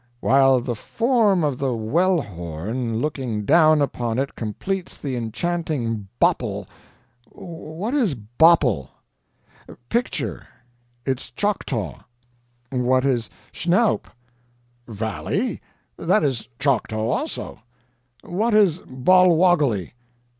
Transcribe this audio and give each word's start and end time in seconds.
"'While 0.19 0.61
the 0.61 0.73
form 0.73 1.43
of 1.43 1.59
the 1.59 1.73
Wellhorn 1.75 2.99
looking 2.99 3.45
down 3.45 3.83
upon 3.83 4.17
it 4.17 4.35
completes 4.35 4.97
the 4.97 5.15
enchanting 5.15 6.07
BOPPLE.' 6.17 6.67
What 7.29 7.93
is 7.93 8.15
'BOPPLE'?" 8.15 8.89
"'Picture.' 9.89 10.47
It's 11.05 11.29
Choctaw." 11.29 11.99
"What 12.71 13.05
is 13.05 13.29
'SCHNAWP'?" 13.53 14.07
"'Valley.' 14.87 15.61
That 15.97 16.23
is 16.23 16.49
Choctaw, 16.57 17.07
also." 17.11 17.59
"What 18.23 18.55
is 18.55 18.79
'BOLWOGGOLY'?" 18.79 19.93